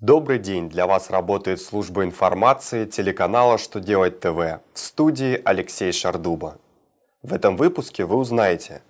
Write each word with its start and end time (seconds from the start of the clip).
Добрый 0.00 0.38
день! 0.38 0.70
Для 0.70 0.86
вас 0.86 1.10
работает 1.10 1.60
служба 1.60 2.04
информации 2.04 2.86
телеканала 2.86 3.58
«Что 3.58 3.80
делать 3.80 4.18
ТВ» 4.18 4.62
в 4.72 4.78
студии 4.78 5.38
Алексей 5.44 5.92
Шардуба. 5.92 6.56
В 7.22 7.34
этом 7.34 7.58
выпуске 7.58 8.06
вы 8.06 8.16
узнаете, 8.16 8.80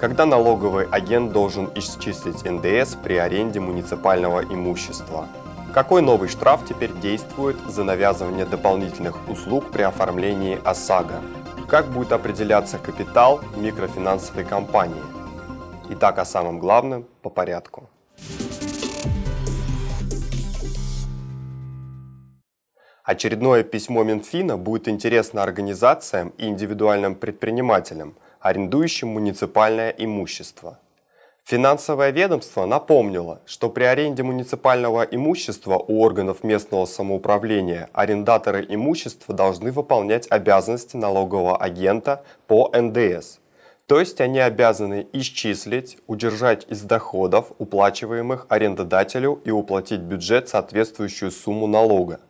когда 0.00 0.26
налоговый 0.26 0.88
агент 0.90 1.30
должен 1.30 1.70
исчислить 1.76 2.42
НДС 2.42 2.96
при 2.96 3.18
аренде 3.18 3.60
муниципального 3.60 4.42
имущества, 4.42 5.28
какой 5.72 6.02
новый 6.02 6.28
штраф 6.28 6.62
теперь 6.68 6.92
действует 6.94 7.56
за 7.68 7.84
навязывание 7.84 8.44
дополнительных 8.44 9.28
услуг 9.28 9.70
при 9.70 9.82
оформлении 9.82 10.58
ОСАГО, 10.64 11.22
как 11.68 11.86
будет 11.86 12.10
определяться 12.10 12.78
капитал 12.78 13.40
микрофинансовой 13.56 14.44
компании. 14.44 15.04
Итак, 15.90 16.18
о 16.18 16.24
самом 16.24 16.58
главном 16.58 17.06
по 17.22 17.30
порядку. 17.30 17.88
Очередное 23.08 23.62
письмо 23.62 24.04
Минфина 24.04 24.58
будет 24.58 24.86
интересно 24.86 25.42
организациям 25.42 26.34
и 26.36 26.46
индивидуальным 26.46 27.14
предпринимателям, 27.14 28.14
арендующим 28.38 29.08
муниципальное 29.08 29.94
имущество. 29.96 30.78
Финансовое 31.42 32.10
ведомство 32.10 32.66
напомнило, 32.66 33.40
что 33.46 33.70
при 33.70 33.84
аренде 33.84 34.22
муниципального 34.24 35.04
имущества 35.04 35.78
у 35.78 36.02
органов 36.02 36.44
местного 36.44 36.84
самоуправления 36.84 37.88
арендаторы 37.94 38.66
имущества 38.68 39.34
должны 39.34 39.72
выполнять 39.72 40.30
обязанности 40.30 40.98
налогового 40.98 41.56
агента 41.56 42.22
по 42.46 42.70
НДС. 42.78 43.38
То 43.86 44.00
есть 44.00 44.20
они 44.20 44.38
обязаны 44.38 45.06
исчислить, 45.14 45.96
удержать 46.08 46.66
из 46.68 46.82
доходов, 46.82 47.52
уплачиваемых 47.56 48.44
арендодателю 48.50 49.40
и 49.46 49.50
уплатить 49.50 50.00
бюджет 50.00 50.50
соответствующую 50.50 51.30
сумму 51.30 51.66
налога. 51.66 52.20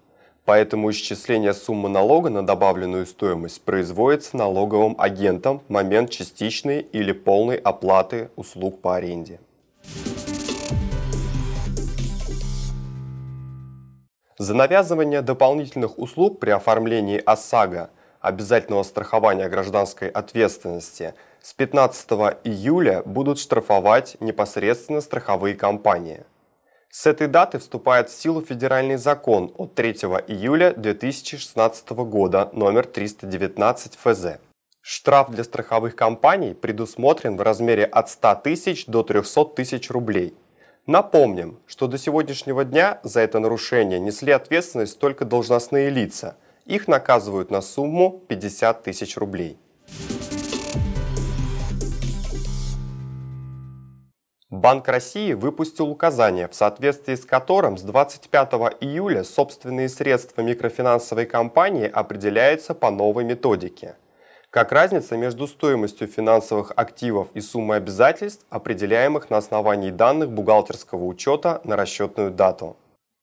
Поэтому 0.48 0.90
исчисление 0.90 1.52
суммы 1.52 1.90
налога 1.90 2.30
на 2.30 2.42
добавленную 2.42 3.04
стоимость 3.04 3.60
производится 3.60 4.34
налоговым 4.34 4.96
агентом 4.98 5.60
в 5.68 5.70
момент 5.70 6.08
частичной 6.08 6.80
или 6.80 7.12
полной 7.12 7.56
оплаты 7.56 8.30
услуг 8.34 8.80
по 8.80 8.96
аренде. 8.96 9.40
За 14.38 14.54
навязывание 14.54 15.20
дополнительных 15.20 15.98
услуг 15.98 16.40
при 16.40 16.48
оформлении 16.48 17.22
ОСАГО 17.22 17.90
обязательного 18.22 18.84
страхования 18.84 19.50
гражданской 19.50 20.08
ответственности 20.08 21.12
с 21.42 21.52
15 21.52 22.10
июля 22.44 23.02
будут 23.04 23.38
штрафовать 23.38 24.16
непосредственно 24.20 25.02
страховые 25.02 25.54
компании– 25.54 26.24
с 26.98 27.06
этой 27.06 27.28
даты 27.28 27.60
вступает 27.60 28.10
в 28.10 28.20
силу 28.20 28.42
федеральный 28.42 28.96
закон 28.96 29.52
от 29.56 29.76
3 29.76 29.92
июля 30.26 30.72
2016 30.72 31.90
года 31.90 32.50
номер 32.52 32.86
319 32.86 33.94
ФЗ. 33.94 34.40
Штраф 34.80 35.30
для 35.30 35.44
страховых 35.44 35.94
компаний 35.94 36.54
предусмотрен 36.54 37.36
в 37.36 37.40
размере 37.42 37.84
от 37.84 38.10
100 38.10 38.34
тысяч 38.42 38.86
до 38.86 39.04
300 39.04 39.44
тысяч 39.44 39.92
рублей. 39.92 40.34
Напомним, 40.88 41.60
что 41.68 41.86
до 41.86 41.98
сегодняшнего 41.98 42.64
дня 42.64 42.98
за 43.04 43.20
это 43.20 43.38
нарушение 43.38 44.00
несли 44.00 44.32
ответственность 44.32 44.98
только 44.98 45.24
должностные 45.24 45.90
лица. 45.90 46.36
Их 46.66 46.88
наказывают 46.88 47.52
на 47.52 47.60
сумму 47.60 48.24
50 48.26 48.82
тысяч 48.82 49.16
рублей. 49.16 49.56
Банк 54.58 54.88
России 54.88 55.34
выпустил 55.34 55.88
указание, 55.88 56.48
в 56.48 56.54
соответствии 56.54 57.14
с 57.14 57.24
которым 57.24 57.78
с 57.78 57.82
25 57.82 58.54
июля 58.80 59.22
собственные 59.22 59.88
средства 59.88 60.42
микрофинансовой 60.42 61.26
компании 61.26 61.88
определяются 61.88 62.74
по 62.74 62.90
новой 62.90 63.22
методике. 63.22 63.94
Как 64.50 64.72
разница 64.72 65.16
между 65.16 65.46
стоимостью 65.46 66.08
финансовых 66.08 66.72
активов 66.74 67.28
и 67.34 67.40
суммой 67.40 67.76
обязательств, 67.76 68.46
определяемых 68.50 69.30
на 69.30 69.36
основании 69.36 69.90
данных 69.90 70.32
бухгалтерского 70.32 71.04
учета 71.04 71.60
на 71.62 71.76
расчетную 71.76 72.32
дату. 72.32 72.76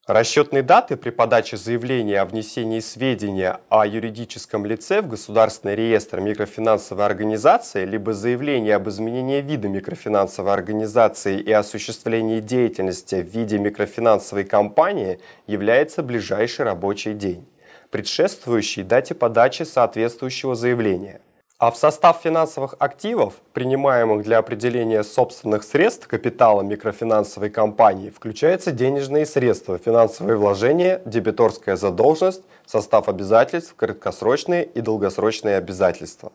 Расчетные 0.07 0.61
даты 0.61 0.97
при 0.97 1.09
подаче 1.09 1.57
заявления 1.57 2.21
о 2.21 2.25
внесении 2.25 2.79
сведения 2.79 3.59
о 3.69 3.87
юридическом 3.87 4.63
лице 4.63 5.01
в 5.01 5.07
Государственный 5.07 5.73
реестр 5.73 6.19
микрофинансовой 6.19 7.07
организации 7.07 7.85
либо 7.85 8.13
заявление 8.13 8.75
об 8.75 8.87
изменении 8.87 9.41
вида 9.41 9.67
микрофинансовой 9.67 10.53
организации 10.53 11.39
и 11.39 11.51
осуществлении 11.51 12.39
деятельности 12.39 13.15
в 13.15 13.29
виде 13.29 13.57
микрофинансовой 13.57 14.43
компании 14.43 15.19
является 15.47 16.03
ближайший 16.03 16.65
рабочий 16.65 17.13
день, 17.13 17.47
предшествующий 17.89 18.83
дате 18.83 19.15
подачи 19.15 19.63
соответствующего 19.63 20.53
заявления. 20.53 21.19
А 21.57 21.71
в 21.71 21.77
состав 21.77 22.19
финансовых 22.21 22.75
активов, 22.79 23.35
принимаемых 23.53 24.23
для 24.23 24.39
определения 24.39 25.05
собственных 25.05 25.63
средств 25.63 26.05
капитала 26.05 26.63
микрофинансовой 26.63 27.49
компании, 27.49 28.09
включаются 28.09 28.73
денежные 28.73 29.25
средства, 29.25 29.77
финансовые 29.77 30.35
вложения, 30.35 31.01
дебиторская 31.05 31.77
задолженность, 31.77 32.43
состав 32.65 33.07
обязательств, 33.07 33.73
краткосрочные 33.73 34.65
и 34.65 34.81
долгосрочные 34.81 35.55
обязательства. 35.55 36.33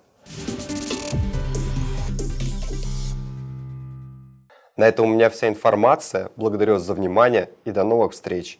На 4.78 4.88
этом 4.88 5.04
у 5.04 5.12
меня 5.12 5.28
вся 5.28 5.48
информация. 5.48 6.31
Благодарю 6.37 6.75
вас 6.75 6.82
за 6.84 6.94
внимание 6.94 7.50
и 7.66 7.72
до 7.72 7.84
новых 7.84 8.12
встреч. 8.12 8.58